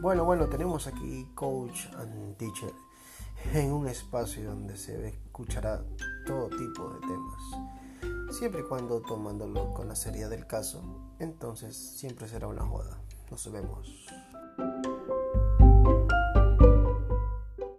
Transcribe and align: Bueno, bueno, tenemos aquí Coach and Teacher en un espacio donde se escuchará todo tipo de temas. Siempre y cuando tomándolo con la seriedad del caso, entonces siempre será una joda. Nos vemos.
Bueno, 0.00 0.24
bueno, 0.24 0.46
tenemos 0.48 0.86
aquí 0.86 1.28
Coach 1.34 1.84
and 1.98 2.34
Teacher 2.38 2.72
en 3.52 3.70
un 3.70 3.86
espacio 3.86 4.48
donde 4.48 4.74
se 4.74 5.08
escuchará 5.08 5.84
todo 6.26 6.48
tipo 6.48 6.88
de 6.88 7.00
temas. 7.00 8.34
Siempre 8.34 8.62
y 8.62 8.64
cuando 8.64 9.02
tomándolo 9.02 9.74
con 9.74 9.88
la 9.88 9.94
seriedad 9.94 10.30
del 10.30 10.46
caso, 10.46 10.82
entonces 11.18 11.76
siempre 11.76 12.28
será 12.28 12.46
una 12.46 12.64
joda. 12.64 12.98
Nos 13.30 13.52
vemos. 13.52 14.06